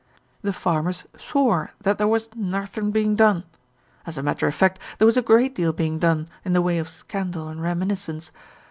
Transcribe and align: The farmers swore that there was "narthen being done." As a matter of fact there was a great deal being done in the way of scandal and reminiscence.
The 0.41 0.51
farmers 0.51 1.05
swore 1.15 1.73
that 1.81 1.99
there 1.99 2.07
was 2.07 2.29
"narthen 2.33 2.89
being 2.91 3.15
done." 3.15 3.43
As 4.03 4.17
a 4.17 4.23
matter 4.23 4.47
of 4.47 4.55
fact 4.55 4.79
there 4.97 5.05
was 5.05 5.15
a 5.15 5.21
great 5.21 5.53
deal 5.53 5.73
being 5.73 5.99
done 5.99 6.27
in 6.43 6.53
the 6.53 6.61
way 6.63 6.79
of 6.79 6.89
scandal 6.89 7.47
and 7.49 7.61
reminiscence. 7.61 8.31